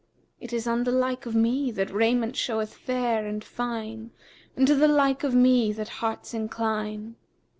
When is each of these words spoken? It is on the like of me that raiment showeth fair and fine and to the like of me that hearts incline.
It 0.39 0.51
is 0.51 0.65
on 0.65 0.83
the 0.83 0.91
like 0.91 1.27
of 1.27 1.35
me 1.35 1.69
that 1.73 1.91
raiment 1.93 2.35
showeth 2.35 2.73
fair 2.73 3.23
and 3.27 3.43
fine 3.43 4.09
and 4.55 4.65
to 4.65 4.73
the 4.73 4.87
like 4.87 5.23
of 5.23 5.35
me 5.35 5.71
that 5.73 5.89
hearts 5.99 6.33
incline. 6.33 7.17